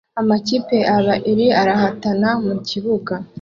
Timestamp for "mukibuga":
2.45-3.13